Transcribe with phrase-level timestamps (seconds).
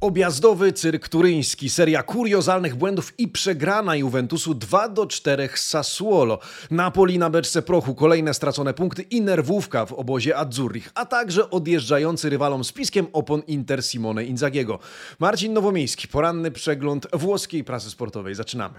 [0.00, 6.38] Objazdowy cyrk turyński, seria kuriozalnych błędów i przegrana Juventusu 2 do 4 z Sassuolo.
[6.70, 12.30] Napoli na beczce prochu, kolejne stracone punkty i nerwówka w obozie Azzurrich, a także odjeżdżający
[12.30, 14.78] rywalom z piskiem opon Inter Simone Inzagiego.
[15.18, 18.34] Marcin Nowomiejski, poranny przegląd włoskiej prasy sportowej.
[18.34, 18.74] Zaczynamy.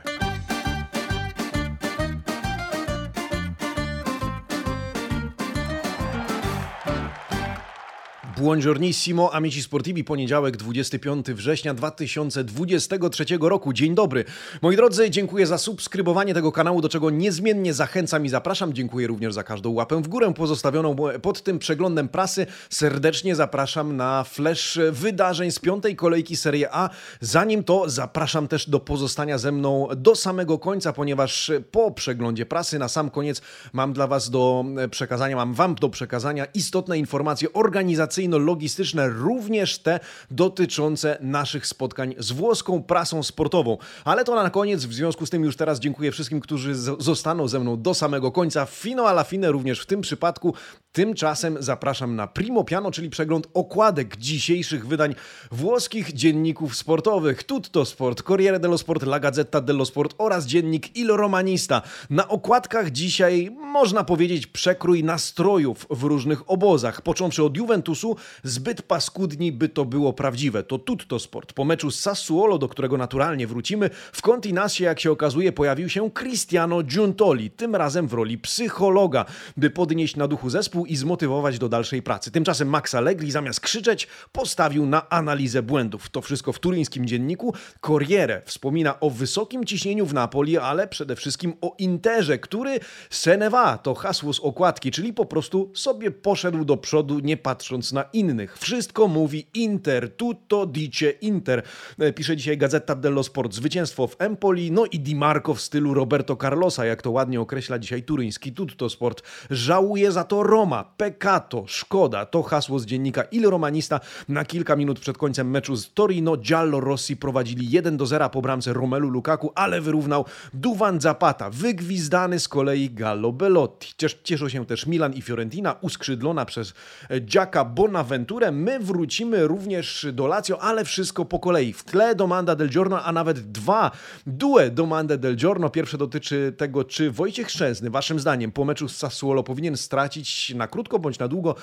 [8.37, 13.73] Buongiornissimo, amici sportivi, poniedziałek 25 września 2023 roku.
[13.73, 14.25] Dzień dobry.
[14.61, 18.73] Moi drodzy, dziękuję za subskrybowanie tego kanału, do czego niezmiennie zachęcam i zapraszam.
[18.73, 22.45] Dziękuję również za każdą łapę w górę pozostawioną pod tym przeglądem prasy.
[22.69, 26.89] Serdecznie zapraszam na flash wydarzeń z piątej kolejki Serie A.
[27.21, 32.79] Zanim to, zapraszam też do pozostania ze mną do samego końca, ponieważ po przeglądzie prasy
[32.79, 33.41] na sam koniec
[33.73, 39.99] mam dla Was do przekazania, mam Wam do przekazania istotne informacje organizacyjne organizacyjno-logistyczne, również te
[40.31, 43.77] dotyczące naszych spotkań z włoską prasą sportową.
[44.05, 47.59] Ale to na koniec, w związku z tym już teraz dziękuję wszystkim, którzy zostaną ze
[47.59, 48.65] mną do samego końca.
[48.65, 50.53] Fino alla fine również w tym przypadku.
[50.91, 55.15] Tymczasem zapraszam na Primo Piano, czyli przegląd okładek dzisiejszych wydań
[55.51, 57.43] włoskich dzienników sportowych.
[57.43, 61.81] Tutto Sport, Corriere dello Sport, La Gazzetta dello Sport oraz dziennik Il Romanista.
[62.09, 69.51] Na okładkach dzisiaj można powiedzieć przekrój nastrojów w różnych obozach, począwszy od Juventusu zbyt paskudni,
[69.51, 70.63] by to było prawdziwe.
[70.63, 71.53] To tutto sport.
[71.53, 76.11] Po meczu z Sassuolo, do którego naturalnie wrócimy, w Continasie, jak się okazuje, pojawił się
[76.11, 79.25] Cristiano Giuntoli, tym razem w roli psychologa,
[79.57, 82.31] by podnieść na duchu zespół i zmotywować do dalszej pracy.
[82.31, 86.09] Tymczasem Max Allegri zamiast krzyczeć, postawił na analizę błędów.
[86.09, 87.53] To wszystko w turyńskim dzienniku.
[87.81, 93.95] Corriere wspomina o wysokim ciśnieniu w Napoli, ale przede wszystkim o Interze, który Seneva to
[93.95, 98.57] hasło z okładki, czyli po prostu sobie poszedł do przodu, nie patrząc na innych.
[98.57, 101.63] Wszystko mówi Inter, tutto dice Inter.
[101.99, 103.53] E, pisze dzisiaj Gazeta dello Sport.
[103.53, 107.79] Zwycięstwo w Empoli, no i Di Marco w stylu Roberto Carlosa, jak to ładnie określa
[107.79, 109.23] dzisiaj turyński Tutto Sport.
[109.49, 112.25] Żałuje za to Roma, peccato, szkoda.
[112.25, 113.99] To hasło z dziennika Il Romanista.
[114.29, 118.41] Na kilka minut przed końcem meczu z Torino Giallo Rossi prowadzili 1 do 0 po
[118.41, 123.93] bramce Romelu Lukaku, ale wyrównał Duvan Zapata, wygwizdany z kolei Gallo Belotti.
[124.23, 126.73] Cieszą się też Milan i Fiorentina, uskrzydlona przez
[127.21, 127.65] Giacca
[127.97, 128.51] Bonaventurę.
[128.51, 131.73] My wrócimy również do Lazio, ale wszystko po kolei.
[131.73, 133.91] W tle Domanda del Giorno, a nawet dwa
[134.27, 135.69] due Domanda del Giorno.
[135.69, 140.67] Pierwsze dotyczy tego, czy Wojciech Szczęsny, waszym zdaniem, po meczu z Sassuolo powinien stracić na
[140.67, 141.55] krótko bądź na długo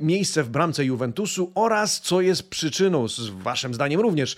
[0.00, 4.36] miejsce w bramce Juventusu oraz co jest przyczyną, z waszym zdaniem również,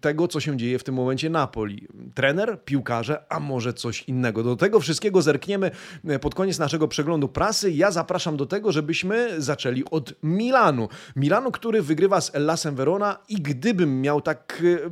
[0.00, 1.88] tego, co się dzieje w tym momencie Napoli.
[2.14, 4.42] Trener, piłkarze, a może coś innego.
[4.42, 5.70] Do tego wszystkiego zerkniemy
[6.20, 7.70] pod koniec naszego przeglądu prasy.
[7.70, 10.59] Ja zapraszam do tego, żebyśmy zaczęli od Milanu.
[11.16, 14.90] Milanu, który wygrywa z Ellasem Verona i gdybym miał tak e,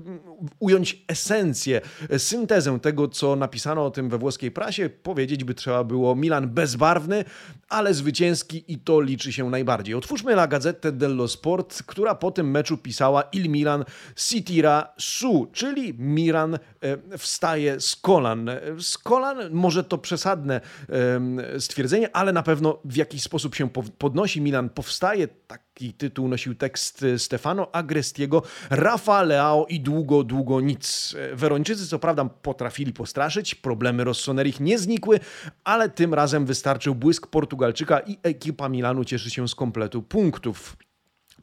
[0.58, 1.80] ująć esencję,
[2.18, 7.24] syntezę tego, co napisano o tym we włoskiej prasie, powiedzieć by trzeba było Milan bezbarwny,
[7.68, 9.94] ale zwycięski i to liczy się najbardziej.
[9.94, 13.84] Otwórzmy La Gazzetta dello Sport, która po tym meczu pisała Il Milan
[14.16, 16.58] si tira su, czyli Milan
[17.18, 18.50] wstaje z kolan.
[18.80, 20.60] Z kolan może to przesadne
[21.58, 23.68] stwierdzenie, ale na pewno w jakiś sposób się
[23.98, 24.40] podnosi.
[24.40, 25.28] Milan powstaje,
[25.78, 31.16] taki tytuł nosił tekst Stefano Agrestiego, Rafa Leao i długo, długo nic.
[31.32, 35.20] Werończycy co prawda potrafili postraszyć, problemy Rossonerich nie znikły,
[35.64, 40.76] ale tym razem wystarczył błysk Portugalczyka i ekipa Milanu cieszy się z kompletu punktów.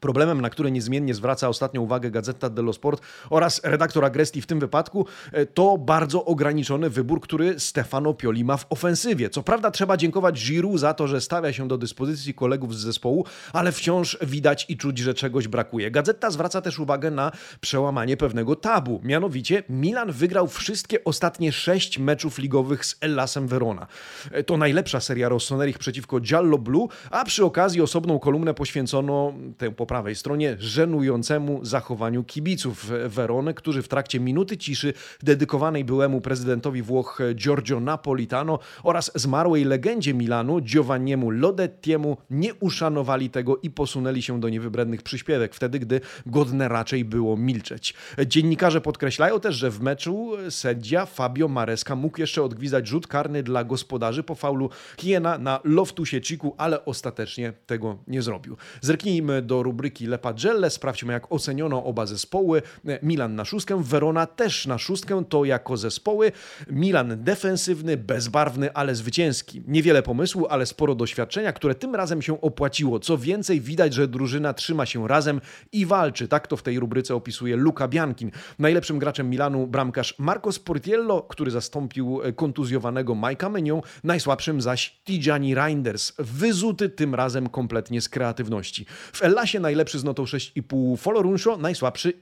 [0.00, 4.60] Problemem, na który niezmiennie zwraca ostatnią uwagę Gazeta dello Sport oraz redaktor Agresti w tym
[4.60, 9.30] wypadku, e, to bardzo ograniczony wybór, który Stefano Pioli ma w ofensywie.
[9.30, 13.24] Co prawda trzeba dziękować Giroud za to, że stawia się do dyspozycji kolegów z zespołu,
[13.52, 15.90] ale wciąż widać i czuć, że czegoś brakuje.
[15.90, 19.00] Gazeta zwraca też uwagę na przełamanie pewnego tabu.
[19.04, 23.86] Mianowicie Milan wygrał wszystkie ostatnie sześć meczów ligowych z Ellasem Verona.
[24.32, 29.74] E, to najlepsza seria Rossonerich przeciwko Giallo Blue, a przy okazji osobną kolumnę poświęcono temu
[29.74, 34.92] po prawej stronie żenującemu zachowaniu kibiców Werony, którzy w trakcie minuty ciszy
[35.22, 43.56] dedykowanej byłemu prezydentowi Włoch Giorgio Napolitano oraz zmarłej legendzie Milanu Giovanniemu Lodettiemu nie uszanowali tego
[43.56, 47.94] i posunęli się do niewybrednych przyśpiewek, wtedy gdy godne raczej było milczeć.
[48.26, 53.64] Dziennikarze podkreślają też, że w meczu sędzia Fabio Maresca mógł jeszcze odgwizdać rzut karny dla
[53.64, 58.56] gospodarzy po faulu Hiena na Loftusie Ciku, ale ostatecznie tego nie zrobił.
[58.80, 60.70] Zerknijmy do rubriki rubryki Le Pagelle.
[60.70, 62.62] Sprawdźmy, jak oceniono oba zespoły.
[63.02, 66.32] Milan na szóstkę, Verona też na szóstkę, to jako zespoły.
[66.70, 69.62] Milan defensywny, bezbarwny, ale zwycięski.
[69.66, 73.00] Niewiele pomysłu, ale sporo doświadczenia, które tym razem się opłaciło.
[73.00, 75.40] Co więcej, widać, że drużyna trzyma się razem
[75.72, 76.28] i walczy.
[76.28, 78.30] Tak to w tej rubryce opisuje Luca Biankin.
[78.58, 86.12] Najlepszym graczem Milanu bramkarz Marco Sportiello, który zastąpił kontuzjowanego Majka Menion, najsłabszym zaś Tijani Reinders,
[86.18, 88.86] wyzuty tym razem kompletnie z kreatywności.
[89.12, 92.12] W Ellasie najlepszy z notą 6,5 Folorunsho, najsłabszy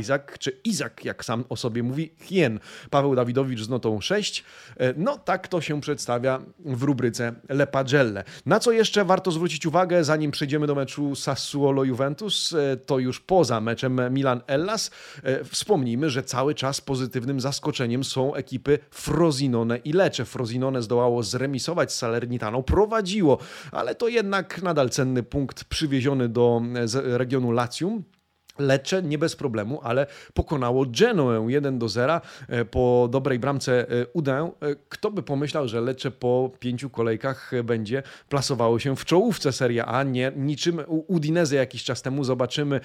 [0.00, 2.60] Isaac, czy Izak, jak sam o sobie mówi, Hien.
[2.90, 4.44] Paweł Dawidowicz z notą 6.
[4.76, 8.24] E, no tak to się przedstawia w rubryce Le Pagelle.
[8.46, 13.60] Na co jeszcze warto zwrócić uwagę, zanim przejdziemy do meczu Sassuolo-Juventus, e, to już poza
[13.60, 14.90] meczem Milan-Ellas,
[15.22, 20.24] e, wspomnijmy, że cały czas pozytywnym zaskoczeniem są ekipy Frosinone i Lecce.
[20.24, 23.38] Frosinone zdołało zremisować z Salernitaną, prowadziło,
[23.72, 26.62] ale to jednak nadal cenny punkt przywieziony do
[27.04, 28.04] regionu Latium.
[28.58, 34.06] Lecce nie bez problemu, ale pokonało Genoę 1 do 0 e, po dobrej bramce e,
[34.12, 34.50] Udę.
[34.60, 39.86] E, kto by pomyślał, że Lecce po pięciu kolejkach będzie plasowało się w czołówce Serie
[39.86, 42.24] A, nie niczym Udinese jakiś czas temu.
[42.24, 42.80] Zobaczymy,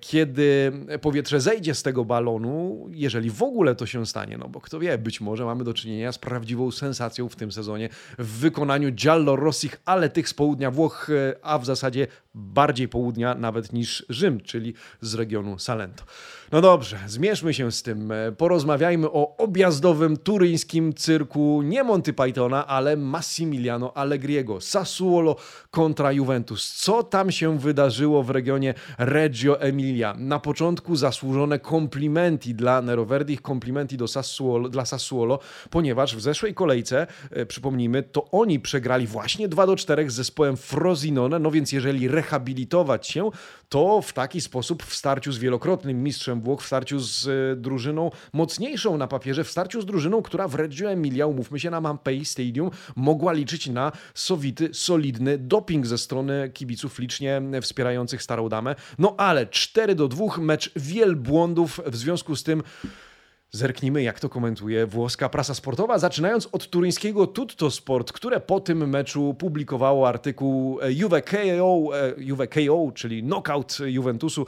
[0.00, 4.80] kiedy powietrze zejdzie z tego balonu, jeżeli w ogóle to się stanie, no bo kto
[4.80, 7.88] wie, być może mamy do czynienia z prawdziwą sensacją w tym sezonie
[8.18, 11.08] w wykonaniu Giallo Rossich, ale tych z południa Włoch,
[11.42, 14.74] a w zasadzie bardziej południa nawet niż Rzym, czyli
[15.06, 16.04] z regionu Salento.
[16.52, 18.12] No dobrze, zmierzmy się z tym.
[18.38, 24.60] Porozmawiajmy o objazdowym turyńskim cyrku nie Monty Pythona, ale Massimiliano Allegriego.
[24.60, 25.36] Sassuolo
[25.70, 26.74] kontra Juventus.
[26.74, 30.14] Co tam się wydarzyło w regionie Reggio Emilia?
[30.18, 35.38] Na początku zasłużone komplimenti dla Neroverdi, komplimenti do Sassuolo, dla Sassuolo,
[35.70, 40.56] ponieważ w zeszłej kolejce, e, przypomnijmy, to oni przegrali właśnie 2 do 4 z zespołem
[40.56, 43.30] Frosinone, no więc jeżeli rehabilitować się,
[43.68, 48.10] to w taki sposób w starciu z wielokrotnym mistrzem Włoch, w starciu z e, drużyną
[48.32, 52.24] mocniejszą na papierze, w starciu z drużyną, która w Reggio Emilia, umówmy się, na Mampei
[52.24, 58.74] Stadium, mogła liczyć na sowity, solidny doping ze strony kibiców licznie wspierających Starą Damę.
[58.98, 62.62] No ale 4 do 2, mecz wielbłądów, w związku z tym
[63.50, 68.88] Zerknijmy, jak to komentuje włoska prasa sportowa, zaczynając od turyńskiego Tutto Sport, które po tym
[68.88, 74.46] meczu publikowało artykuł e, Juve KO, e, Juve KO czyli knockout Juventusu,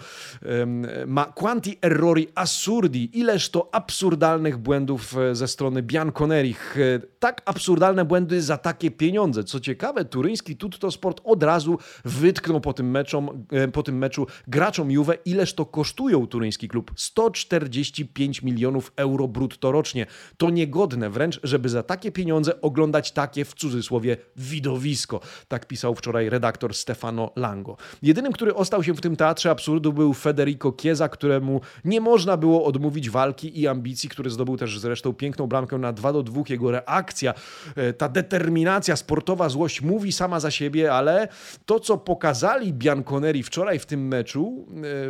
[1.06, 6.76] ma quanti errori assurdi, ileż to absurdalnych błędów e, ze strony Bianconerich.
[7.18, 9.44] Tak absurdalne błędy za takie pieniądze.
[9.44, 14.90] Co ciekawe, turyński Tutto Sport od razu wytknął po tym, meczom, po tym meczu graczom
[14.90, 16.92] Juve, ileż to kosztują turyński klub.
[16.96, 20.06] 145 milionów euro brutto rocznie.
[20.36, 25.20] To niegodne wręcz, żeby za takie pieniądze oglądać takie w cudzysłowie widowisko.
[25.48, 27.76] Tak pisał wczoraj redaktor Stefano Lango.
[28.02, 32.64] Jedynym, który ostał się w tym teatrze absurdu był Federico Chiesa, któremu nie można było
[32.64, 36.42] odmówić walki i ambicji, który zdobył też zresztą piękną bramkę na 2 do 2.
[36.48, 37.34] Jego reakcja,
[37.76, 41.28] e, ta determinacja, sportowa złość mówi sama za siebie, ale
[41.66, 44.66] to, co pokazali Bianconeri wczoraj w tym meczu,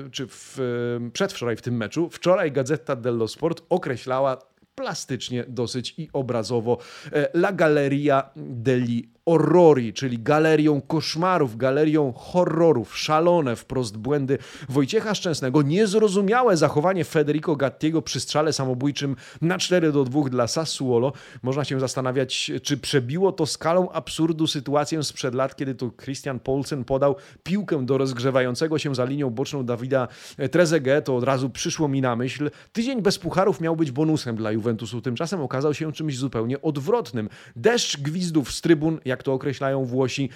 [0.06, 0.58] e, czy w,
[1.06, 4.38] e, przedwczoraj w tym meczu, wczoraj Gazeta dello Sport określała
[4.74, 6.78] plastycznie dosyć i obrazowo
[7.12, 14.38] e, La Galleria degli Orrori, czyli galerią koszmarów, galerią horrorów, szalone wprost błędy
[14.69, 21.12] Wojciecha Szczęsnego, niezrozumiałe zachowanie Federico Gattiego przy strzale samobójczym na 4 do 2 dla Sassuolo.
[21.42, 26.84] Można się zastanawiać, czy przebiło to skalą absurdu sytuację sprzed lat, kiedy to Christian Paulsen
[26.84, 30.08] podał piłkę do rozgrzewającego się za linią boczną Dawida
[30.50, 32.50] Trezeguet, to od razu przyszło mi na myśl.
[32.73, 37.28] Tydzień bez pucharów miał być bonusem dla Juventusu, tymczasem okazał się czymś zupełnie odwrotnym.
[37.56, 40.30] Deszcz gwizdów z trybun, jak jak to określają Włosi,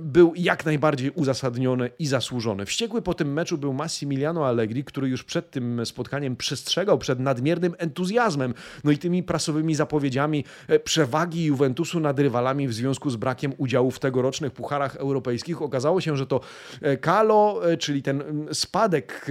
[0.00, 2.66] był jak najbardziej uzasadniony i zasłużony.
[2.66, 7.74] Wściekły po tym meczu był Massimiliano Allegri, który już przed tym spotkaniem przestrzegał przed nadmiernym
[7.78, 13.52] entuzjazmem, no i tymi prasowymi zapowiedziami e, przewagi Juventusu nad rywalami w związku z brakiem
[13.58, 15.62] udziału w tegorocznych pucharach europejskich.
[15.62, 16.40] Okazało się, że to
[17.00, 19.30] Kalo, e, e, czyli ten spadek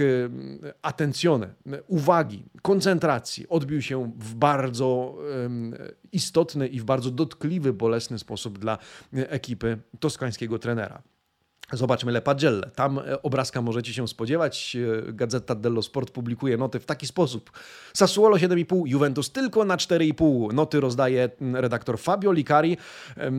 [0.82, 1.48] atencjone,
[1.86, 5.14] uwagi, koncentracji odbił się w bardzo
[6.16, 8.78] istotny i w bardzo dotkliwy, bolesny sposób dla
[9.12, 11.02] ekipy toskańskiego trenera.
[11.72, 12.70] Zobaczmy Le Pagelle.
[12.74, 14.76] Tam e, obrazka możecie się spodziewać.
[15.08, 17.50] E, Gazeta dello Sport publikuje noty w taki sposób.
[17.94, 20.52] Sassuolo 7,5, Juventus tylko na 4,5.
[20.52, 22.76] Noty rozdaje redaktor Fabio Licari.
[23.16, 23.30] E,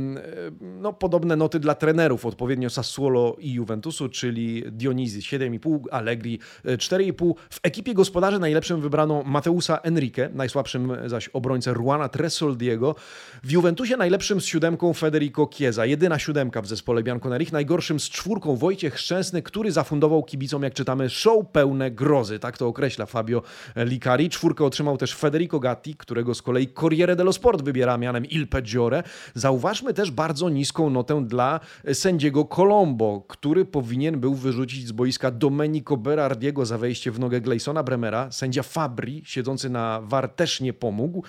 [0.62, 7.34] no, podobne noty dla trenerów, odpowiednio Sassuolo i Juventusu, czyli Dionizzi 7,5, Allegri 4,5.
[7.50, 12.96] W ekipie gospodarzy najlepszym wybrano Mateusa Enrique, najsłabszym zaś obrońcę Ruana Tresoldiego.
[13.44, 18.56] W Juventusie najlepszym z siódemką Federico Chiesa, jedyna siódemka w zespole Bianconerich, najgorszym z czwórką
[18.56, 22.40] Wojciech Szczęsny, który zafundował kibicom, jak czytamy, show pełne grozy.
[22.40, 23.42] Tak to określa Fabio
[23.76, 24.30] Licari.
[24.30, 29.04] Czwórkę otrzymał też Federico Gatti, którego z kolei Corriere dello Sport wybiera mianem Il Peggiore.
[29.34, 31.60] Zauważmy też bardzo niską notę dla
[31.94, 37.84] sędziego Colombo, który powinien był wyrzucić z boiska Domenico Berardiego za wejście w nogę Gleisona
[37.84, 38.32] Bremera.
[38.32, 41.24] Sędzia Fabri, siedzący na VAR, też nie pomógł.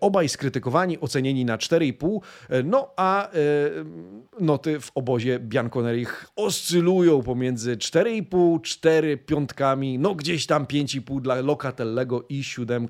[0.00, 2.20] Obaj skrytykowani, ocenieni na 4,5.
[2.64, 3.28] No a
[4.40, 12.24] noty w obozie Bianconerich oscylują pomiędzy 4,5, 4 piątkami, no gdzieś tam 5,5 dla Locatellego
[12.28, 12.88] i 7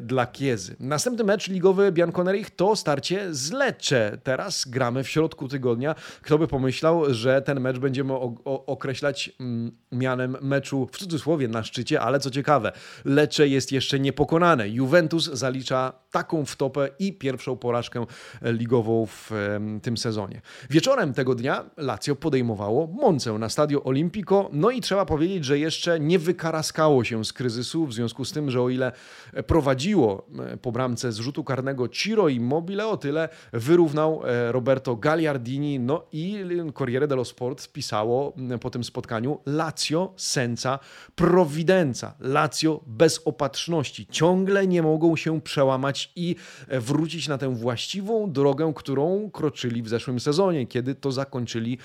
[0.00, 0.76] dla Kiezy.
[0.80, 4.18] Następny mecz ligowy Bianconerich to starcie z Lecce.
[4.22, 5.94] Teraz gramy w środku tygodnia.
[6.22, 12.00] Kto by pomyślał, że ten mecz będziemy określać mm, mianem meczu w cudzysłowie na szczycie,
[12.00, 12.72] ale co ciekawe,
[13.04, 14.68] Lecce jest jeszcze niepokonane.
[14.68, 18.06] Juventus zalicza taką wtopę i pierwszą porażkę
[18.42, 19.30] ligową w
[19.82, 20.40] tym sezonie.
[20.70, 22.16] Wieczorem tego dnia Lazio
[22.48, 27.32] podejmowało Moncę na Stadio Olimpico, no i trzeba powiedzieć, że jeszcze nie wykaraskało się z
[27.32, 28.92] kryzysu, w związku z tym, że o ile
[29.46, 35.80] prowadziło e, po bramce z rzutu karnego Ciro Immobile, o tyle wyrównał e, Roberto Gagliardini,
[35.80, 40.78] no i Corriere dello Sport pisało po tym spotkaniu Lazio senza
[41.14, 42.14] providenza.
[42.20, 44.06] Lazio bez opatrzności.
[44.06, 46.36] Ciągle nie mogą się przełamać i
[46.68, 51.78] e, wrócić na tę właściwą drogę, którą kroczyli w zeszłym sezonie, kiedy to zakończyli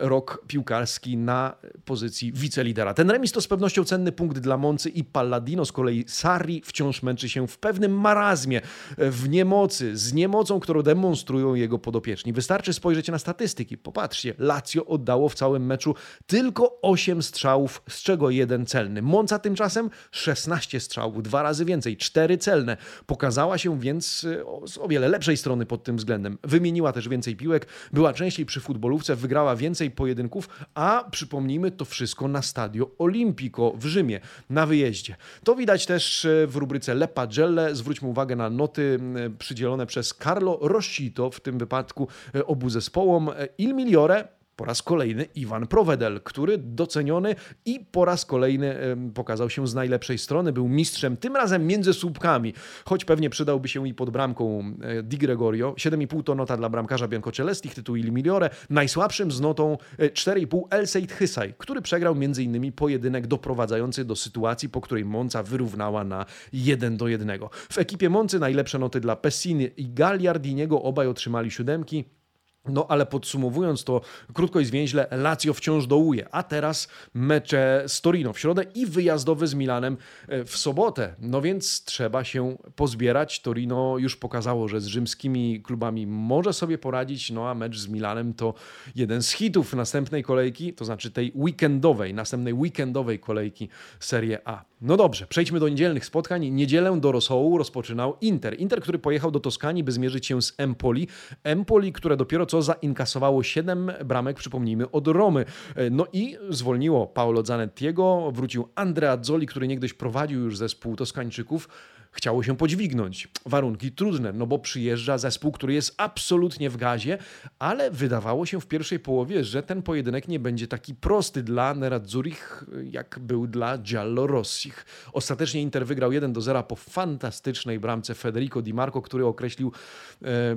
[0.00, 2.94] rok piłkarski na pozycji wicelidera.
[2.94, 5.64] Ten remis to z pewnością cenny punkt dla Moncy i Palladino.
[5.64, 8.60] Z kolei Sarri wciąż męczy się w pewnym marazmie,
[8.98, 12.32] w niemocy, z niemocą, którą demonstrują jego podopieczni.
[12.32, 13.78] Wystarczy spojrzeć na statystyki.
[13.78, 15.94] Popatrzcie, Lazio oddało w całym meczu
[16.26, 19.02] tylko 8 strzałów, z czego jeden celny.
[19.02, 22.76] Monca tymczasem 16 strzałów, dwa razy więcej, cztery celne.
[23.06, 24.26] Pokazała się więc
[24.64, 26.38] e, z o wiele lepszej strony pod tym względem.
[26.42, 32.28] Wymieniła też więcej piłek, była częściej przy futbolówce, wygrała więcej pojedynków, a przypomnijmy to wszystko
[32.28, 34.20] na Stadio Olimpico w Rzymie,
[34.50, 35.16] na wyjeździe.
[35.44, 37.74] To widać też e, w rubryce Le Pagelle.
[37.74, 38.98] Zwróćmy uwagę na noty
[39.38, 43.30] przydzielone przez Carlo Rossito, w tym wypadku e, obu zespołom.
[43.58, 48.76] Il Migliore po raz kolejny Iwan Provedel, który doceniony i po raz kolejny
[49.14, 50.52] pokazał się z najlepszej strony.
[50.52, 55.18] Był mistrzem, tym razem między słupkami, choć pewnie przydałby się i pod bramką e, Di
[55.18, 55.72] Gregorio.
[55.72, 58.50] 7,5 to nota dla bramkarza Biancocelestich, tytuł Il Migliore.
[58.70, 62.72] Najsłabszym z notą 4,5 El Seid Hysaj, który przegrał m.in.
[62.72, 67.38] pojedynek doprowadzający do sytuacji, po której Monca wyrównała na 1 do 1.
[67.50, 72.19] W ekipie Moncy najlepsze noty dla Pessini i Gagliardiniego, obaj otrzymali siódemki.
[72.68, 74.00] No ale podsumowując to
[74.32, 79.46] krótko i zwięźle, Lazio wciąż dołuje, a teraz mecze z Torino w środę i wyjazdowy
[79.46, 79.96] z Milanem
[80.28, 81.14] e, w sobotę.
[81.18, 83.40] No więc trzeba się pozbierać.
[83.40, 88.34] Torino już pokazało, że z rzymskimi klubami może sobie poradzić, no a mecz z Milanem
[88.34, 88.54] to
[88.94, 93.68] jeden z hitów następnej kolejki, to znaczy tej weekendowej, następnej weekendowej kolejki
[94.00, 94.64] Serie A.
[94.80, 96.50] No dobrze, przejdźmy do niedzielnych spotkań.
[96.50, 98.60] Niedzielę do Rosołu rozpoczynał Inter.
[98.60, 101.08] Inter, który pojechał do Toskanii, by zmierzyć się z Empoli.
[101.44, 105.44] Empoli, które dopiero co zainkasowało 7 bramek, przypomnijmy, od Romy.
[105.76, 111.68] E, no i zwolniło Paolo Zanettiego, wrócił Andrea Zoli, który niegdyś prowadził już zespół Toskańczyków
[112.12, 113.28] chciało się podźwignąć.
[113.46, 117.18] Warunki trudne, no bo przyjeżdża zespół, który jest absolutnie w gazie,
[117.58, 122.64] ale wydawało się w pierwszej połowie, że ten pojedynek nie będzie taki prosty dla Nerazzurich,
[122.84, 124.86] jak był dla Giallo Rossich.
[125.12, 129.72] Ostatecznie Inter wygrał 1 do 0 po fantastycznej bramce Federico Di Marco, który określił,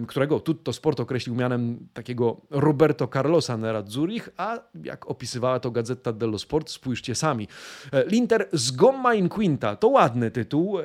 [0.08, 6.40] którego Tutto Sport określił mianem takiego Roberto Carlosa Nerazzurich, a jak opisywała to Gazeta dello
[6.40, 7.48] Sport, spójrzcie sami.
[7.92, 10.80] E, L'Inter z Gomma in Quinta, to ładny tytuł,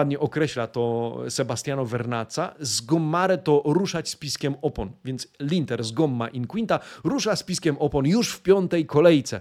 [0.00, 5.92] ładnie określa to Sebastiano Vernaca, z Gommare to ruszać z piskiem opon, więc Linter z
[5.92, 9.36] Gomma in Quinta rusza z piskiem opon już w piątej kolejce.
[9.36, 9.40] E,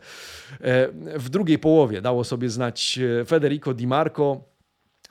[1.20, 4.49] w drugiej połowie dało sobie znać e, Federico Di Marco,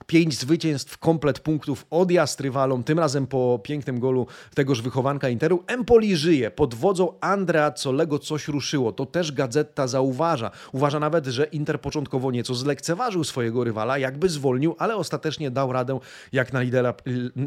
[0.06, 5.64] Pięć zwycięstw, komplet punktów, odjazd rywalom, tym razem po pięknym golu tegoż wychowanka Interu.
[5.66, 10.50] Empoli żyje, pod wodzą Andrea Colego coś ruszyło, to też Gazeta zauważa.
[10.72, 15.98] Uważa nawet, że Inter początkowo nieco zlekceważył swojego rywala, jakby zwolnił, ale ostatecznie dał radę,
[16.32, 16.94] jak na lidera,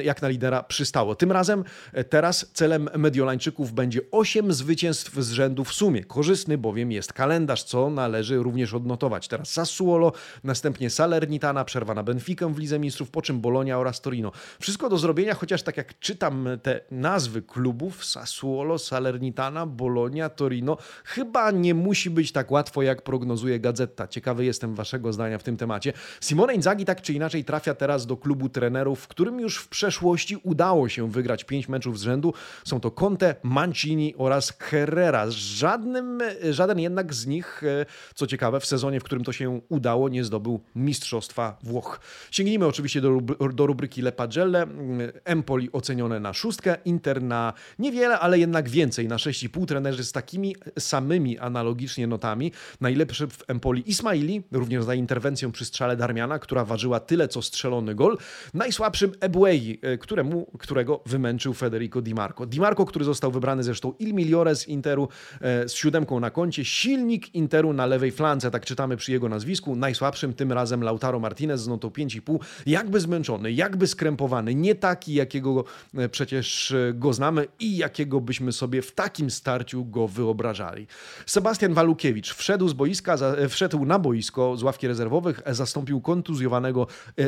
[0.04, 1.16] jak na lidera przystało.
[1.16, 6.04] Tym razem e, teraz celem Mediolańczyków będzie osiem zwycięstw z rzędu w sumie.
[6.04, 9.28] Korzystny bowiem jest kalendarz, co należy również odnotować.
[9.28, 10.12] Teraz Sassuolo,
[10.44, 14.32] następnie Salernitana, przerwa na Benfica, w Lidze Mistrzów, po czym Bolonia oraz Torino.
[14.60, 21.52] Wszystko do zrobienia, chociaż tak jak czytam te nazwy klubów, Sassuolo, Salernitana, Bolonia, Torino, chyba
[21.52, 24.08] nie musi być tak łatwo, jak prognozuje Gazetta.
[24.08, 25.94] Ciekawy jestem waszego zdania w tym temacie.
[26.22, 30.38] Simone Inzaghi tak czy inaczej trafia teraz do klubu trenerów, w którym już w przeszłości
[30.44, 32.34] udało się wygrać pięć meczów z rzędu.
[32.66, 35.26] Są to Conte, Mancini oraz Herrera.
[35.30, 36.20] Żadnym,
[36.50, 40.24] żaden jednak z nich, e, co ciekawe, w sezonie, w którym to się udało, nie
[40.24, 42.00] zdobył Mistrzostwa Włoch.
[42.32, 43.22] Sięgnijmy oczywiście do,
[43.54, 44.68] do rubryki Le Pagelle.
[45.26, 50.56] Empoli ocenione na szóstkę, Inter na niewiele, ale jednak więcej, na 6,5 trenerzy z takimi
[50.80, 52.52] samymi analogicznie notami.
[52.82, 57.96] Najlepszy w Empoli Ismaili, również za interwencją przy strzale Darmiana, która ważyła tyle co strzelony
[57.96, 58.18] gol.
[58.54, 62.46] Najsłabszym Ebuei, któremu, którego wymęczył Federico Di Marco.
[62.46, 65.08] Di Marco, który został wybrany zresztą Il Migliore z Interu
[65.42, 69.76] e, z siódemką na koncie, silnik Interu na lewej flance, tak czytamy przy jego nazwisku.
[69.76, 72.21] Najsłabszym tym razem Lautaro Martinez z notą 5,5.
[72.66, 75.64] Jakby zmęczony, jakby skrępowany, nie taki, jakiego
[75.98, 80.88] e, przecież go znamy i jakiego byśmy sobie w takim starciu go wyobrażali.
[81.26, 83.18] Sebastian Walukiewicz wszedł z boiska,
[83.50, 86.88] wszedł na boisko z ławki rezerwowych, zastąpił kontuzjowanego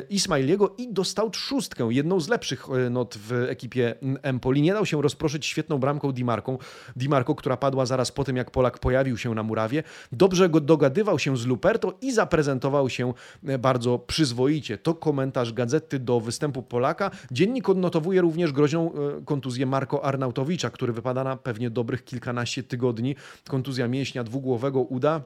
[0.10, 4.62] Ismailiego i dostał szóstkę, jedną z lepszych not w ekipie Empoli.
[4.62, 6.58] Nie dał się rozproszyć świetną bramką Di Marco,
[6.96, 9.84] Di Marco, która padła zaraz po tym, jak Polak pojawił się na murawie.
[10.12, 13.14] Dobrze go dogadywał się z Luperto i zaprezentował się
[13.48, 14.78] e, bardzo przyzwoicie.
[14.84, 17.12] To komentarz gazety do występu Polaka.
[17.32, 23.16] Dziennik odnotowuje również groźną e, kontuzję Marko Arnautowicza, który wypada na pewnie dobrych kilkanaście tygodni.
[23.48, 25.22] Kontuzja mięśnia dwugłowego uda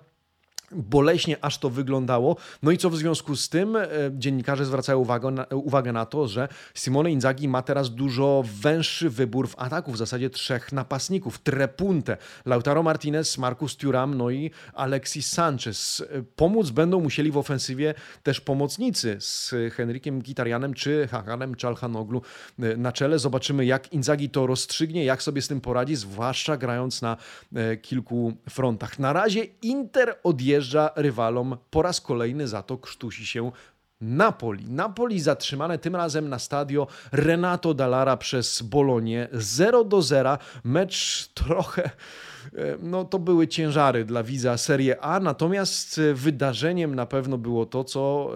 [0.72, 2.36] boleśnie aż to wyglądało.
[2.64, 6.28] No i co w związku z tym e, dziennikarze zwracają uwagę na, uwagę na to,
[6.28, 11.40] że Simone Inzaghi ma teraz dużo węższy wybór w ataku, w zasadzie trzech napastników.
[11.40, 16.04] Trepunte, Lautaro Martinez, Marcus Thuram, no i Alexis Sanchez.
[16.10, 17.94] E, pomóc będą musieli w ofensywie
[18.24, 22.22] też pomocnicy z Henrykiem Gitarianem czy Hakanem Czalhanoglu
[22.60, 23.20] e, na czele.
[23.20, 27.18] Zobaczymy jak Inzaghi to rozstrzygnie, jak sobie z tym poradzi, zwłaszcza grając na
[27.82, 29.00] kilku frontach.
[29.00, 33.52] Na razie Inter odjeżdża odjeżdża rywalom po raz kolejny za to krztusi się
[34.02, 34.66] Napoli.
[34.70, 40.38] Napoli zatrzymane tym razem na stadio Renato Dallara przez Bolonię 0 do 0.
[40.64, 41.90] Mecz trochę
[42.80, 48.32] no to były ciężary dla widza Serie A, natomiast wydarzeniem na pewno było to, co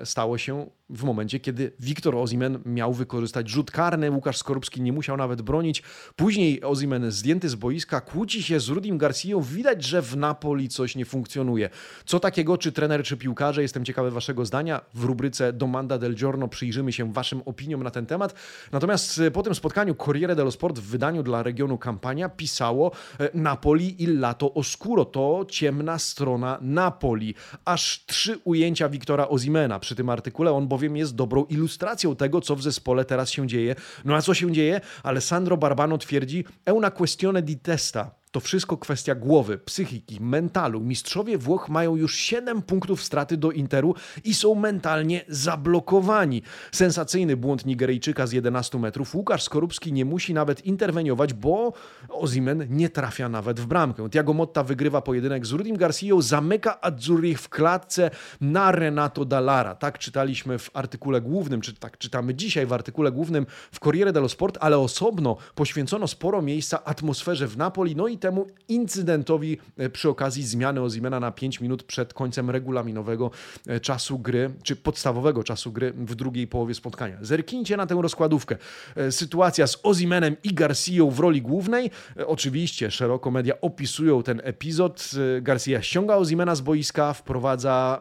[0.00, 4.92] e, stało się w momencie, kiedy Wiktor Ozimen miał wykorzystać rzut karny, Łukasz Skorupski nie
[4.92, 5.82] musiał nawet bronić.
[6.16, 9.40] Później Ozimen zdjęty z boiska, kłóci się z Rudim Garcją.
[9.40, 11.70] Widać, że w Napoli coś nie funkcjonuje.
[12.04, 13.62] Co takiego, czy trener, czy piłkarze?
[13.62, 14.80] Jestem ciekawy waszego zdania.
[14.94, 18.34] W rubryce Domanda del Giorno przyjrzymy się waszym opiniom na ten temat.
[18.72, 23.30] Natomiast e, po tym spotkaniu Corriere dello Sport w wydaniu dla regionu Kampania pisało e,
[23.42, 25.04] Napoli il lato oscuro.
[25.04, 27.34] To ciemna strona Napoli.
[27.64, 30.52] Aż trzy ujęcia Wiktora Ozimena przy tym artykule.
[30.52, 33.74] On bowiem jest dobrą ilustracją tego, co w zespole teraz się dzieje.
[34.04, 34.80] No a co się dzieje?
[35.02, 38.21] Alessandro Barbano twierdzi, è una questione di testa.
[38.32, 40.80] To wszystko kwestia głowy, psychiki, mentalu.
[40.80, 46.42] Mistrzowie Włoch mają już 7 punktów straty do Interu i są mentalnie zablokowani.
[46.72, 49.14] Sensacyjny błąd Nigeryjczyka z 11 metrów.
[49.14, 51.72] Łukasz Skorupski nie musi nawet interweniować, bo
[52.08, 54.10] Ozimen nie trafia nawet w bramkę.
[54.10, 59.74] Tiago Motta wygrywa pojedynek z Rudim Garcją, zamyka Azzurri w klatce na Renato Dallara.
[59.74, 64.28] Tak czytaliśmy w artykule głównym, czy tak czytamy dzisiaj w artykule głównym w Corriere dello
[64.28, 70.08] Sport, ale osobno poświęcono sporo miejsca atmosferze w Napoli, no i temu incydentowi e, przy
[70.08, 73.30] okazji zmiany Ozimena na 5 minut przed końcem regulaminowego
[73.66, 77.16] e, czasu gry, czy podstawowego czasu gry w drugiej połowie spotkania.
[77.20, 78.56] Zerknijcie na tę rozkładówkę.
[78.96, 81.90] E, sytuacja z Ozimenem i Garcją w roli głównej.
[82.26, 85.10] Oczywiście szeroko media opisują ten epizod.
[85.40, 88.00] Garcia ściąga Ozimena z boiska, wprowadza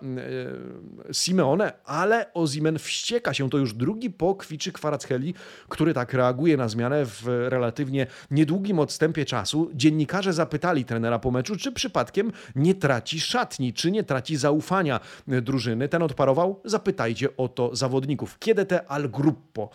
[1.12, 3.50] Simeone, ale Ozimen wścieka się.
[3.50, 5.34] To już drugi po kwiczy Kwaracheli,
[5.70, 9.72] który tak reaguje na zmianę w relatywnie niedługim odstępie czasu.
[9.74, 15.00] Dziennik Dziennikarze zapytali trenera po meczu, czy przypadkiem nie traci szatni, czy nie traci zaufania
[15.28, 15.90] drużyny.
[15.90, 18.40] Ten odparował: Zapytajcie o to zawodników.
[18.40, 19.70] Kiedy te al gruppo?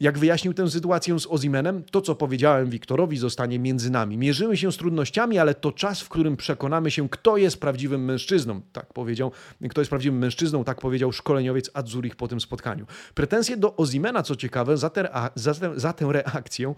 [0.00, 4.18] Jak wyjaśnił tę sytuację z Ozimenem, to co powiedziałem Wiktorowi zostanie między nami.
[4.18, 8.60] Mierzymy się z trudnościami, ale to czas, w którym przekonamy się, kto jest prawdziwym mężczyzną.
[8.72, 9.32] Tak powiedział,
[9.70, 12.86] kto jest prawdziwym mężczyzną, tak powiedział szkoleniowiec Adzurich po tym spotkaniu.
[13.14, 16.74] Pretensje do Ozimena, co ciekawe, za, te, za, za tę reakcję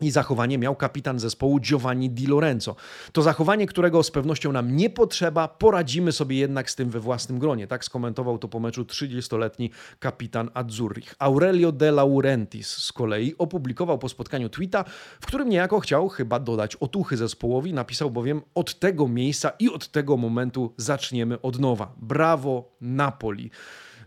[0.00, 2.76] i zachowanie miał kapitan zespołu Giovanni Di Lorenzo.
[3.12, 7.38] To zachowanie, którego z pewnością nam nie potrzeba, poradzimy sobie jednak z tym we własnym
[7.38, 7.66] gronie.
[7.66, 11.14] Tak skomentował to po meczu 30-letni kapitan Azzurrich.
[11.18, 14.84] Aurelio De Laurentiis z kolei opublikował po spotkaniu tweeta,
[15.20, 17.72] w którym niejako chciał chyba dodać otuchy zespołowi.
[17.72, 21.92] Napisał bowiem od tego miejsca i od tego momentu zaczniemy od nowa.
[21.96, 23.50] Brawo Napoli.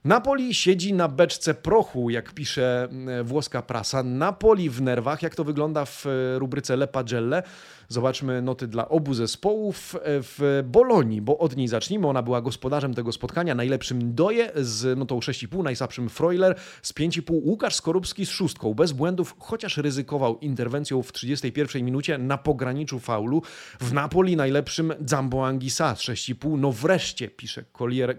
[0.04, 4.04] Napoli siedzi na beczce prochu, jak pisze e, włoska prasa.
[4.04, 5.22] Napoli w nerwach.
[5.22, 7.44] Jak to wygląda w e, rubryce Le Pagelle?
[7.92, 12.08] Zobaczmy noty dla obu zespołów w Bolonii, bo od niej zacznijmy.
[12.08, 13.56] Ona była gospodarzem tego spotkania.
[13.56, 17.22] Najlepszym Doje z notą 6,5, najsłabszym Freuler z 5,5.
[17.44, 23.42] Łukasz Skorupski z szóstką, bez błędów, chociaż ryzykował interwencją w 31 minucie na pograniczu faulu.
[23.80, 26.58] W Napoli najlepszym Zambo Anguissa z 6,5.
[26.58, 27.64] No wreszcie, pisze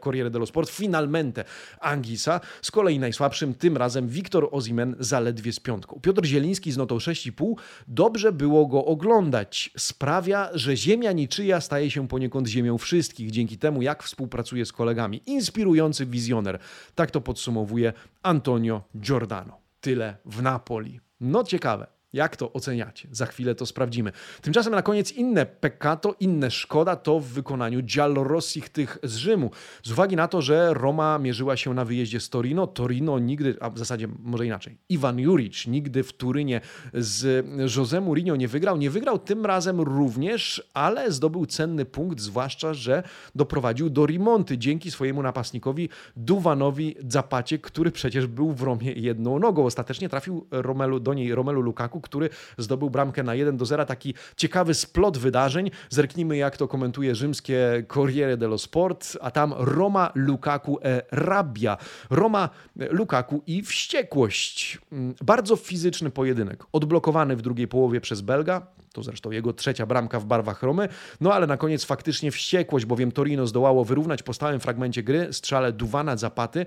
[0.04, 1.44] Corriere dello Sport, finalmente
[1.80, 2.40] Angisa.
[2.62, 6.00] Z kolei najsłabszym tym razem Wiktor Ozimen zaledwie z piątką.
[6.02, 7.54] Piotr Zieliński z notą 6,5.
[7.88, 9.59] Dobrze było go oglądać.
[9.76, 15.22] Sprawia, że ziemia niczyja staje się poniekąd ziemią wszystkich, dzięki temu jak współpracuje z kolegami.
[15.26, 16.58] Inspirujący wizjoner.
[16.94, 17.92] Tak to podsumowuje
[18.22, 19.58] Antonio Giordano.
[19.80, 21.00] Tyle w Napoli.
[21.20, 21.99] No ciekawe.
[22.12, 23.08] Jak to oceniacie?
[23.12, 24.12] Za chwilę to sprawdzimy.
[24.42, 29.50] Tymczasem na koniec inne peccato, inne szkoda to w wykonaniu Giallorossich tych z Rzymu.
[29.82, 33.70] Z uwagi na to, że Roma mierzyła się na wyjeździe z Torino, Torino nigdy, a
[33.70, 36.60] w zasadzie może inaczej, Iwan Juric nigdy w Turynie
[36.94, 37.46] z
[37.76, 38.76] José Mourinho nie wygrał.
[38.76, 43.02] Nie wygrał tym razem również, ale zdobył cenny punkt, zwłaszcza, że
[43.34, 49.64] doprowadził do remonty dzięki swojemu napastnikowi Duwanowi Zapacie, który przecież był w Romie jedną nogą.
[49.64, 53.84] Ostatecznie trafił Romelu, do niej Romelu Lukaku, który zdobył bramkę na 1 do 0.
[53.84, 55.70] Taki ciekawy splot wydarzeń.
[55.90, 61.76] Zerknijmy, jak to komentuje rzymskie Corriere dello Sport, a tam Roma, Lukaku, e, Rabia.
[62.10, 64.78] Roma, Lukaku i wściekłość.
[64.92, 66.64] Mm, bardzo fizyczny pojedynek.
[66.72, 68.66] Odblokowany w drugiej połowie przez Belga.
[68.92, 70.88] To zresztą jego trzecia bramka w barwach Romy.
[71.20, 75.72] No ale na koniec faktycznie wściekłość, bowiem Torino zdołało wyrównać po stałym fragmencie gry strzale
[75.72, 76.66] Duwana Zapaty.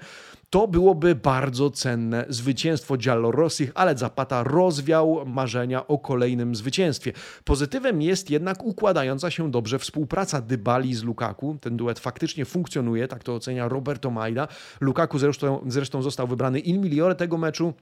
[0.54, 7.13] To byłoby bardzo cenne zwycięstwo Giallorossich, ale Zapata rozwiał marzenia o kolejnym zwycięstwie.
[7.44, 11.58] Pozytywem jest jednak układająca się dobrze współpraca Dybali z Lukaku.
[11.62, 14.48] Ten duet faktycznie funkcjonuje, tak to ocenia Roberto Maida.
[14.82, 17.74] Lukaku zresztą, zresztą został wybrany in migliore tego meczu.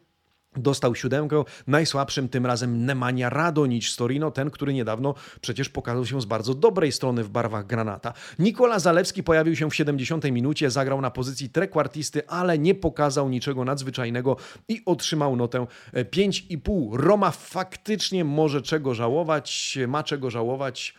[0.58, 6.22] Dostał siódemkę, najsłabszym tym razem Nemanja Radonic z Torino, ten, który niedawno przecież pokazał się
[6.22, 8.14] z bardzo dobrej strony w barwach Granata.
[8.40, 13.66] Nikola Zalewski pojawił się w 70 minucie, zagrał na pozycji trekwartisty, ale nie pokazał niczego
[13.66, 14.38] nadzwyczajnego
[14.68, 16.94] i otrzymał notę 5,5.
[16.94, 20.96] Roma faktycznie może czego żałować, ma czego żałować,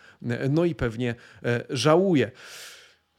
[0.50, 2.30] no i pewnie e, żałuje.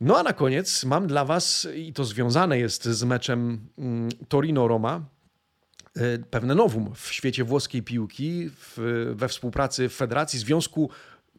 [0.02, 5.02] No a na koniec mam dla Was, i to związane jest z meczem mm, Torino-Roma,
[5.02, 5.12] E,
[6.29, 10.89] pewne nowum w świecie włoskiej piłki w, we współpracy Federacji Związku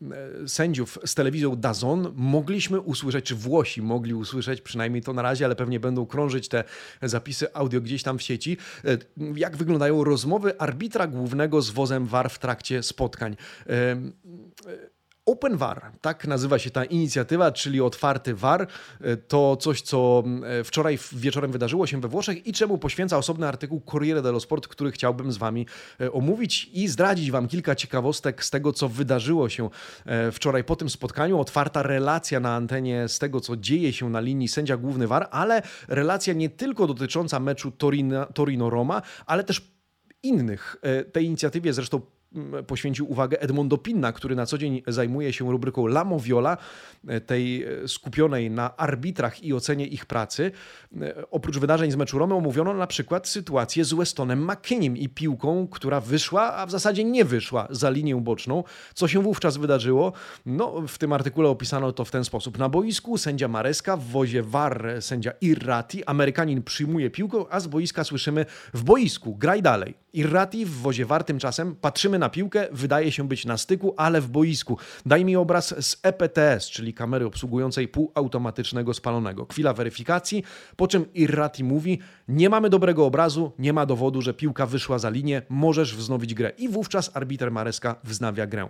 [0.02, 5.44] e, sędziów z telewizją Dazon mogliśmy usłyszeć, czy Włosi mogli usłyszeć, przynajmniej to na razie,
[5.44, 6.64] ale pewnie będą krążyć te
[7.02, 8.98] zapisy audio gdzieś tam w sieci, e,
[9.36, 13.36] jak wyglądają rozmowy arbitra głównego z wozem VAR w trakcie spotkań.
[15.26, 18.66] Open VAR, tak nazywa się ta inicjatywa, czyli otwarty VAR.
[19.28, 23.80] To coś, co e, wczoraj wieczorem wydarzyło się we Włoszech i czemu poświęca osobny artykuł
[23.80, 25.66] Corriere dello Sport, który chciałbym z Wami
[26.00, 29.70] e, omówić i zdradzić Wam kilka ciekawostek z tego, co wydarzyło się
[30.06, 31.40] e, wczoraj po tym spotkaniu.
[31.40, 35.62] Otwarta relacja na antenie z tego, co dzieje się na linii sędzia główny VAR, ale
[35.88, 37.72] relacja nie tylko dotycząca meczu
[38.34, 39.74] Torino-Roma, ale też
[40.22, 40.76] innych.
[41.12, 42.00] Tej inicjatywie zresztą
[42.66, 46.56] poświęcił uwagę Edmondo Pinna, który na co dzień zajmuje się rubryką La Moviola,
[47.08, 50.52] e, tej e, skupionej na arbitrach i ocenie ich pracy.
[51.00, 55.68] E, oprócz wydarzeń z meczu Romy omówiono na przykład sytuację z Westonem McKinney i piłką,
[55.68, 58.64] która wyszła, a w zasadzie nie wyszła za linię boczną.
[58.94, 60.12] Co się wówczas wydarzyło?
[60.46, 62.58] No, w tym artykule opisano to w ten sposób.
[62.58, 68.04] Na boisku sędzia Mareska, w wozie VAR sędzia Irrati, Amerykanin przyjmuje piłkę, a z boiska
[68.04, 69.94] słyszymy w boisku, graj dalej.
[70.12, 74.20] Irrati w wozie VAR tymczasem patrzymy na na piłkę, wydaje się być na styku, ale
[74.20, 74.78] w boisku.
[75.06, 79.46] Daj mi obraz z EPTS, czyli kamery obsługującej półautomatycznego spalonego.
[79.50, 80.44] Chwila weryfikacji,
[80.76, 85.10] po czym Irrati mówi: Nie mamy dobrego obrazu, nie ma dowodu, że piłka wyszła za
[85.10, 86.52] linię, możesz wznowić grę.
[86.58, 88.68] I wówczas arbiter Mareska wznawia grę.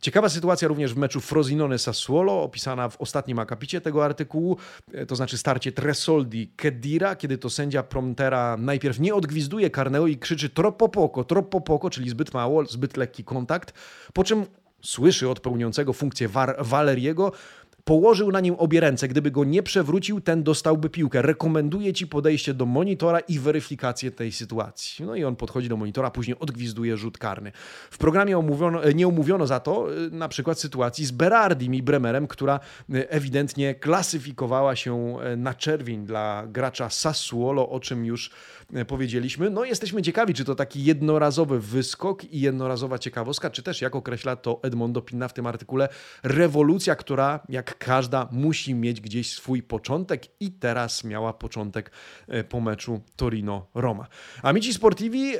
[0.00, 4.56] Ciekawa sytuacja również w meczu Frosinone-Sassuolo, opisana w ostatnim akapicie tego artykułu,
[4.92, 10.48] e, to znaczy starcie Tresoldi-Kedira, kiedy to sędzia Promptera najpierw nie odgwizduje karnego i krzyczy
[10.48, 13.72] troppo poco, troppo poco, czyli zbyt mało, zbyt lekki kontakt,
[14.12, 14.46] po czym
[14.82, 16.28] słyszy od pełniącego funkcję
[16.58, 17.32] Valeriego,
[17.88, 19.08] Położył na nim obie ręce.
[19.08, 21.22] Gdyby go nie przewrócił, ten dostałby piłkę.
[21.22, 25.04] Rekomenduję ci podejście do monitora i weryfikację tej sytuacji.
[25.04, 27.52] No i on podchodzi do monitora, później odgwizduje rzut karny.
[27.90, 32.26] W programie omówiono, nie omówiono za to y, na przykład sytuacji z Berardim i Bremerem,
[32.26, 32.60] która
[32.94, 38.30] y, ewidentnie klasyfikowała się na czerwień dla gracza Sassuolo, o czym już
[38.86, 39.50] powiedzieliśmy.
[39.50, 44.36] No jesteśmy ciekawi, czy to taki jednorazowy wyskok i jednorazowa ciekawostka, czy też, jak określa
[44.36, 45.88] to Edmondo Pinna w tym artykule,
[46.22, 51.90] rewolucja, która jak każda musi mieć gdzieś swój początek i teraz miała początek
[52.28, 54.06] e, po meczu Torino-Roma.
[54.42, 55.32] Amici Sportivi,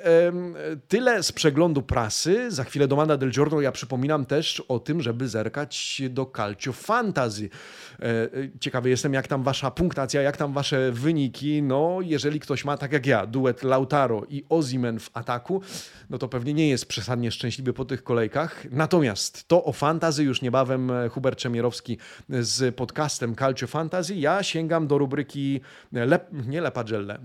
[0.88, 2.50] tyle z przeglądu prasy.
[2.50, 6.72] Za chwilę do Manda del Giorno ja przypominam też o tym, żeby zerkać do Calcio
[6.72, 7.48] Fantasy.
[8.00, 8.28] E,
[8.60, 11.62] ciekawy jestem, jak tam wasza punktacja, jak tam wasze wyniki.
[11.62, 15.62] No, jeżeli ktoś ma, tak jak ja, duet Lautaro i Ozimen w ataku,
[16.10, 18.66] no to pewnie nie jest przesadnie szczęśliwy po tych kolejkach.
[18.70, 24.14] Natomiast to o fantazy już niebawem e, Hubert Czemierowski z podcastem Calcio Fantasy.
[24.14, 25.60] Ja sięgam do rubryki
[25.92, 27.18] Lep, nie Lepagelle,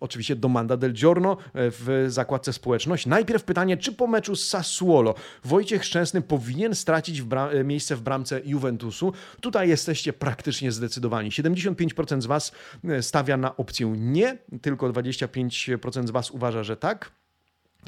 [0.00, 3.06] oczywiście do Manda del Giorno e, w zakładce społeczność.
[3.06, 8.02] Najpierw pytanie, czy po meczu z Sassuolo Wojciech Szczęsny powinien stracić w e, miejsce w
[8.02, 9.12] bramce Juventusu?
[9.40, 11.30] Tutaj jesteście praktycznie zdecydowani.
[11.30, 12.52] 75% z Was
[13.00, 17.17] stawia na opcję nie, tylko 25% z Was uważa, że tak.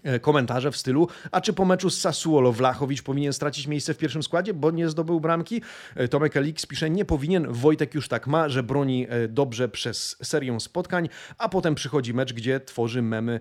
[0.05, 3.99] E, komentarze w stylu, a czy po meczu z Sassuolo Wlachowicz powinien stracić miejsce w
[3.99, 5.63] pierwszym składzie, bo nie zdobył bramki?
[5.97, 10.17] E, Tomek Elix pisze, nie powinien, Wojtek już tak ma, że broni e, dobrze przez
[10.23, 13.41] serię spotkań, a potem przychodzi mecz, gdzie tworzy memy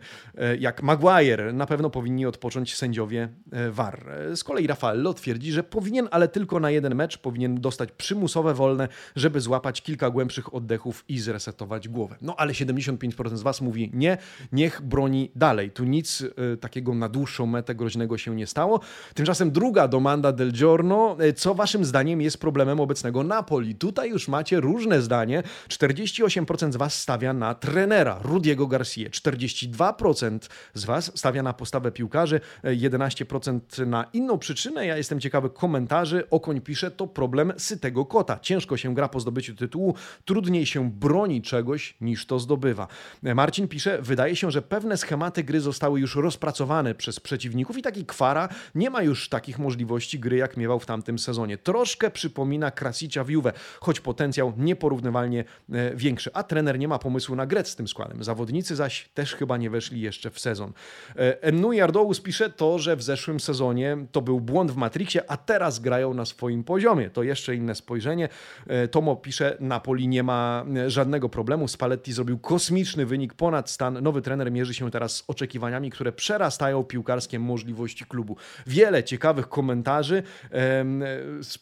[0.59, 1.53] jak Maguire.
[1.53, 3.29] Na pewno powinni odpocząć sędziowie
[3.71, 4.05] VAR.
[4.35, 8.87] Z kolei Rafaello twierdzi, że powinien, ale tylko na jeden mecz, powinien dostać przymusowe wolne,
[9.15, 12.15] żeby złapać kilka głębszych oddechów i zresetować głowę.
[12.21, 14.17] No ale 75% z Was mówi nie,
[14.51, 15.71] niech broni dalej.
[15.71, 16.23] Tu nic
[16.61, 18.79] takiego na dłuższą metę groźnego się nie stało.
[19.13, 21.17] Tymczasem druga domanda del Giorno.
[21.19, 23.75] E, co waszym zdaniem jest problemem obecnego Napoli?
[23.75, 25.43] Tutaj już macie różne zdanie.
[25.67, 30.39] 48% z was stawia na trenera Rudiego Garcia, 42%
[30.73, 34.85] z was stawia na postawę piłkarzy, 11% e, na inną przyczynę.
[34.85, 36.29] Ja jestem ciekawy komentarzy.
[36.29, 38.39] Okoń pisze, to problem sytego kota.
[38.39, 42.87] Ciężko się gra po zdobyciu tytułu, trudniej się broni czegoś niż to zdobywa.
[43.23, 48.05] Marcin pisze, wydaje się, że pewne schematy gry zostały już rozpracowane przez przeciwników i taki
[48.05, 51.57] Kwara nie ma już takich możliwości gry, jak miewał w tamtym sezonie.
[51.57, 57.35] Troszkę przypomina Krasicia w Juve, choć potencjał nieporównywalnie e, większy, a trener nie ma pomysłu
[57.35, 58.23] na grę z tym składem.
[58.23, 60.73] Zawodnicy zaś też chyba nie weszli jeszcze w sezon.
[61.15, 65.37] E, Ennu Jardous pisze to, że w zeszłym sezonie to był błąd w Matrixie, a
[65.37, 67.09] teraz grają na swoim poziomie.
[67.09, 68.29] To jeszcze inne spojrzenie.
[68.67, 71.67] E, Tomo pisze, Napoli nie ma żadnego problemu.
[71.67, 74.03] Spalletti zrobił kosmiczny wynik ponad stan.
[74.03, 78.37] Nowy trener mierzy się teraz z oczekiwaniami, które przerastają piłkarskie możliwości klubu.
[78.67, 80.23] Wiele ciekawych komentarzy.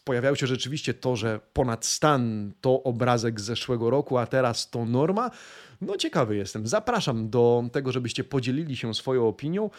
[0.04, 4.84] Pojawiało się rzeczywiście to, że ponad stan to obrazek z zeszłego roku, a teraz to
[4.84, 5.30] norma.
[5.80, 6.66] No ciekawy jestem.
[6.66, 9.70] Zapraszam do tego, żebyście podzielili się swoją opinią.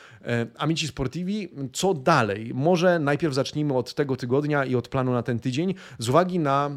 [0.57, 2.51] Amici Sportivi, co dalej?
[2.53, 5.75] Może najpierw zacznijmy od tego tygodnia i od planu na ten tydzień.
[5.97, 6.71] Z uwagi na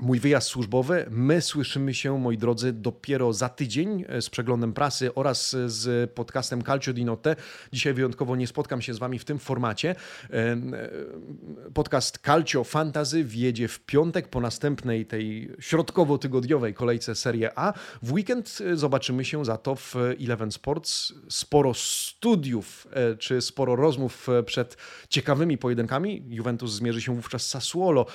[0.00, 1.06] mój wyjazd służbowy.
[1.10, 6.62] My słyszymy się, moi drodzy, dopiero za tydzień e, z przeglądem prasy oraz z podcastem
[6.62, 7.36] Calcio di Notte.
[7.72, 9.90] Dzisiaj wyjątkowo nie spotkam się z Wami w tym formacie.
[9.90, 10.58] E, e,
[11.74, 17.72] podcast Calcio Fantasy wjedzie w piątek po następnej tej środkowo-tygodniowej kolejce Serie A.
[18.02, 21.12] W weekend zobaczymy się za to w Eleven Sports.
[21.28, 22.86] Sporo studiów
[23.18, 24.76] czy sporo rozmów przed
[25.08, 26.22] ciekawymi pojedynkami.
[26.28, 28.06] Juventus zmierzy się wówczas z Sassuolo,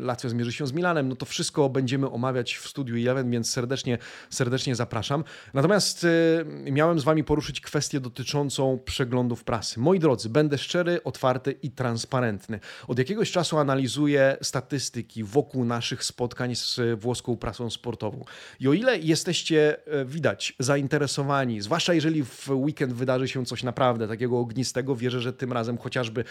[0.00, 3.98] Lazio zmierzy się z Milanem, no to wszystko będziemy omawiać w studiu Eleven, więc serdecznie,
[4.30, 5.24] serdecznie zapraszam.
[5.54, 9.80] Natomiast y, miałem z Wami poruszyć kwestię dotyczącą przeglądów prasy.
[9.80, 12.60] Moi drodzy, będę szczery, otwarty i transparentny.
[12.88, 18.24] Od jakiegoś czasu analizuję statystyki wokół naszych spotkań z włoską prasą sportową.
[18.60, 24.08] I o ile jesteście, y, widać, zainteresowani, zwłaszcza jeżeli w weekend wydarzy się coś naprawdę
[24.08, 26.24] takiego ognistego, wierzę, że tym razem chociażby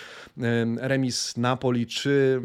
[0.78, 2.42] remis Napoli, czy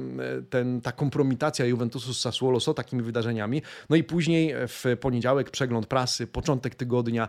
[0.50, 3.62] ten, ta kompromitacja Juventusu z Sassuolo takimi wydarzeniami.
[3.90, 7.28] No i później w poniedziałek przegląd prasy, początek tygodnia,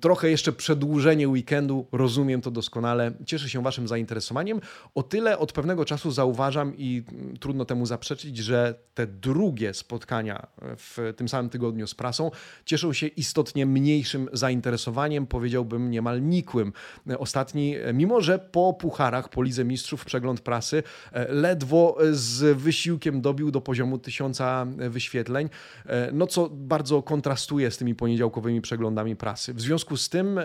[0.00, 3.12] trochę jeszcze przedłużenie weekendu, rozumiem to doskonale.
[3.26, 4.60] Cieszę się Waszym zainteresowaniem.
[4.94, 10.46] O tyle od pewnego czasu zauważam i mm, trudno temu zaprzeczyć, że te drugie spotkania
[10.76, 12.30] w tym samym tygodniu z prasą
[12.64, 16.72] cieszą się istotnie mniejszym zainteresowaniem, powiedziałbym niemal nikłym.
[17.18, 20.82] Ostatni, mimo że po pucharach, po Lidze Mistrzów, przegląd prasy
[21.12, 25.48] e, ledwo z wysiłkiem dobił do poziomu tysiąca wyświetleń,
[25.86, 29.54] e, no co bardzo kontrastuje z tymi poniedziałkowymi przeglądami prasy.
[29.54, 30.44] W związku z tym e,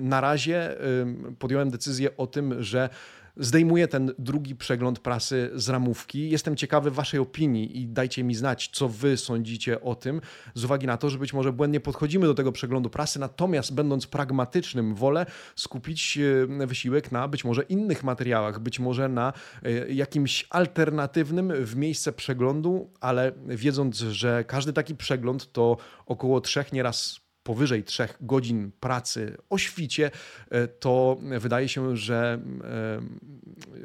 [0.00, 0.84] na razie e,
[1.38, 2.88] podjąłem decyzję o tym, że
[3.38, 6.30] zdejmuję ten drugi przegląd prasy z ramówki.
[6.30, 10.20] Jestem ciekawy Waszej opinii i dajcie mi znać, co Wy sądzicie o tym,
[10.54, 14.06] z uwagi na to, że być może błędnie podchodzimy do tego przeglądu prasy, natomiast będąc
[14.06, 16.18] pragmatycznym, wolę skupić
[16.60, 22.12] e, wysiłek na być może innych materiałach, być może na e, jakimś alternatywnym w miejsce
[22.12, 29.36] przeglądu, ale wiedząc, że każdy taki przegląd to około trzech, nieraz powyżej 3 godzin pracy
[29.50, 30.10] o świcie,
[30.80, 32.40] to wydaje się, że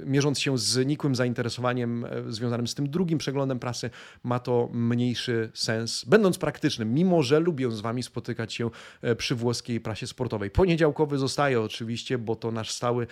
[0.06, 3.90] mierząc się z nikłym zainteresowaniem związanym z tym drugim przeglądem prasy,
[4.24, 8.70] ma to mniejszy sens, będąc praktycznym, mimo że lubię z Wami spotykać się
[9.18, 10.50] przy włoskiej prasie sportowej.
[10.50, 13.08] Poniedziałkowy zostaje oczywiście, bo to nasz stały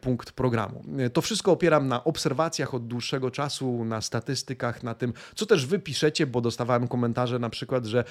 [0.00, 0.84] punkt programu.
[1.12, 5.78] To wszystko opieram na obserwacjach od dłuższego czasu, na statystykach, na tym, co też Wy
[5.78, 8.04] piszecie, bo dostawałem komentarze na przykład, że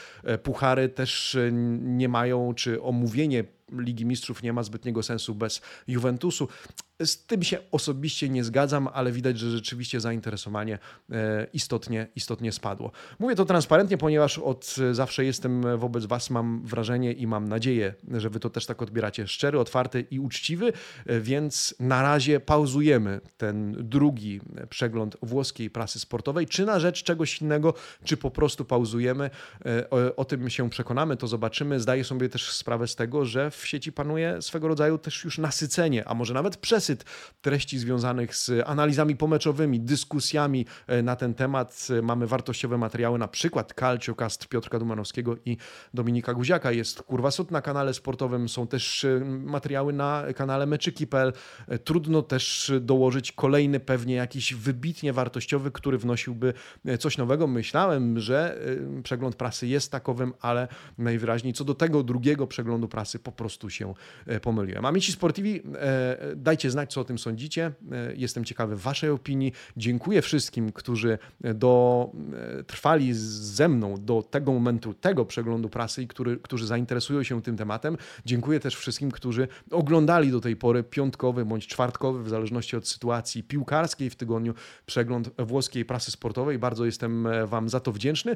[0.43, 1.38] puchary też
[1.84, 6.47] nie mają, czy omówienie Ligi Mistrzów nie ma zbytniego sensu bez Juventusu.
[7.06, 10.80] Z tym się osobiście nie zgadzam, ale widać, że rzeczywiście zainteresowanie
[11.12, 12.91] e, istotnie, istotnie spadło.
[13.19, 18.30] Mówię to transparentnie, ponieważ od zawsze jestem wobec Was, mam wrażenie i mam nadzieję, że
[18.30, 20.73] Wy to też tak odbieracie szczery, otwarty i uczciwy,
[21.06, 27.41] e, więc na razie pauzujemy ten drugi przegląd włoskiej prasy sportowej, czy na rzecz czegoś
[27.41, 27.73] innego,
[28.04, 29.30] czy po prostu pauzujemy.
[29.65, 31.80] E, o, o tym się przekonamy, to zobaczymy.
[31.80, 36.08] Zdaję sobie też sprawę z tego, że w sieci panuje swego rodzaju też już nasycenie,
[36.08, 37.06] a może nawet przesyt
[37.42, 41.88] treści związanych z analizami pomeczowymi, dyskusjami e, na ten temat.
[42.04, 45.58] Mamy wartościowe materiały, na przykład Calciocast Piotrka Dumanowskiego i
[45.94, 46.72] Dominika Guziaka.
[46.72, 51.34] Jest Kurwa Sud na kanale sportowym, są też e, materiały na kanale meczyki.pl.
[51.68, 56.54] E, trudno też dołożyć kolejny pewnie jakiś wybitnie wartościowy, który wnosiłby
[57.00, 57.48] coś nowego.
[57.48, 58.60] Myślałem, że
[59.04, 63.69] przegląd prasy jest takowym, ale najwyraźniej co do tego drugiego przeglądu prasy po prostu prostu
[63.69, 63.93] się
[64.25, 64.86] e, pomyliłem.
[64.86, 67.71] Amici Sportivi, e, dajcie znać, co o tym sądzicie.
[67.91, 69.53] E, jestem ciekawy Waszej opinii.
[69.77, 71.17] Dziękuję wszystkim, którzy
[71.56, 72.10] do,
[72.67, 77.58] trwali ze mną do tego momentu, tego przeglądu prasy i który, którzy zainteresują się tym
[77.58, 77.97] tematem.
[78.25, 83.43] Dziękuję też wszystkim, którzy oglądali do tej pory piątkowy bądź czwartkowy, w zależności od sytuacji
[83.43, 84.53] piłkarskiej w tygodniu,
[84.86, 86.60] przegląd włoskiej prasy sportowej.
[86.60, 88.36] Bardzo jestem Wam za to wdzięczny.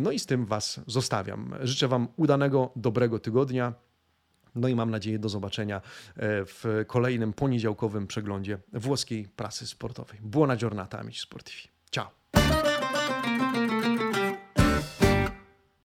[0.00, 1.54] No i z tym Was zostawiam.
[1.62, 3.74] Życzę Wam udanego, dobrego tygodnia.
[4.54, 5.80] No i mam nadzieję do zobaczenia e,
[6.44, 10.18] w kolejnym poniedziałkowym przeglądzie włoskiej prasy sportowej.
[10.22, 11.62] Buona giornata, amici sportivi.
[11.90, 12.69] Ciao.